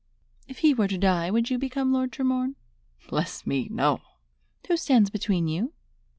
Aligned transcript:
"If 0.47 0.57
he 0.65 0.73
were 0.73 0.87
to 0.87 0.97
die, 0.97 1.29
would 1.29 1.51
you 1.51 1.59
become 1.59 1.93
Lord 1.93 2.11
Tremorne?" 2.11 2.55
"Bless 3.07 3.45
me, 3.45 3.67
no!" 3.69 4.01
"Who 4.67 4.75
stands 4.75 5.11
between 5.11 5.47
you?" 5.47 5.73